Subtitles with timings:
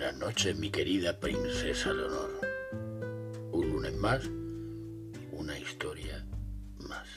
[0.00, 2.40] noches, mi querida princesa Leonor.
[3.52, 4.24] Un lunes más,
[5.30, 6.26] una historia
[6.78, 7.08] más.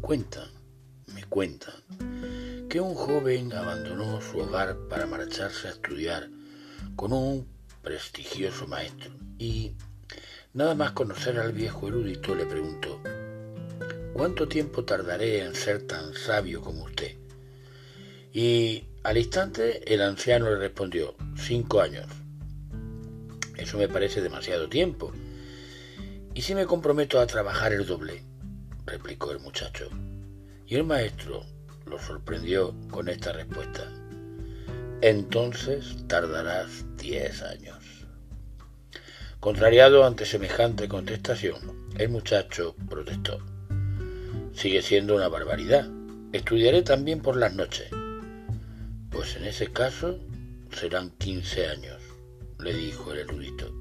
[0.00, 0.48] Cuentan,
[1.12, 1.74] me cuentan,
[2.68, 6.30] que un joven abandonó su hogar para marcharse a estudiar
[6.94, 7.48] con un
[7.82, 9.72] prestigioso maestro y,
[10.54, 13.00] nada más conocer al viejo erudito, le preguntó,
[14.12, 17.16] ¿cuánto tiempo tardaré en ser tan sabio como usted?
[18.32, 22.06] Y al instante el anciano le respondió, cinco años.
[23.56, 25.12] Eso me parece demasiado tiempo.
[26.34, 28.22] ¿Y si me comprometo a trabajar el doble?
[28.84, 29.88] replicó el muchacho.
[30.66, 31.44] Y el maestro
[31.86, 33.90] lo sorprendió con esta respuesta.
[35.00, 38.06] Entonces tardarás diez años.
[39.40, 43.38] Contrariado ante semejante contestación, el muchacho protestó.
[44.52, 45.88] Sigue siendo una barbaridad.
[46.32, 47.90] Estudiaré también por las noches.
[49.10, 50.18] Pues en ese caso
[50.72, 52.00] serán quince años,
[52.60, 53.72] le dijo el erudito.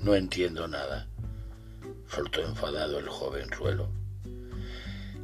[0.00, 1.06] No entiendo nada,
[2.08, 3.88] soltó enfadado el jovenzuelo.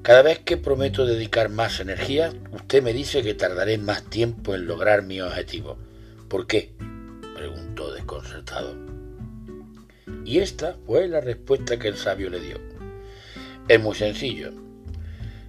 [0.03, 4.67] Cada vez que prometo dedicar más energía, usted me dice que tardaré más tiempo en
[4.67, 5.77] lograr mi objetivo.
[6.29, 6.73] ¿Por qué?
[7.35, 8.77] preguntó desconcertado.
[10.25, 12.59] Y esta fue la respuesta que el sabio le dio.
[13.67, 14.68] Es muy sencillo.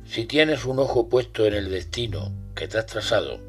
[0.09, 3.39] Si tienes un ojo puesto en el destino que te has trazado,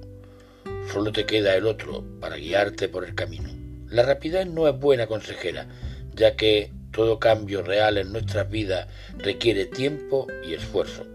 [0.92, 3.48] solo te queda el otro para guiarte por el camino.
[3.88, 5.68] La rapidez no es buena consejera,
[6.14, 11.06] ya que todo cambio real en nuestras vidas requiere tiempo y esfuerzo.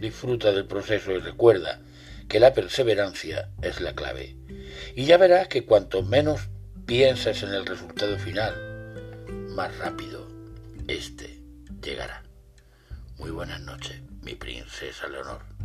[0.00, 1.80] Disfruta del proceso y recuerda
[2.28, 4.36] que la perseverancia es la clave.
[4.94, 6.42] Y ya verás que cuanto menos
[6.86, 8.54] pienses en el resultado final,
[9.56, 10.28] más rápido
[10.86, 11.40] éste
[11.82, 12.27] llegará.
[13.18, 15.57] Muy buenas noches, mi princesa Leonor.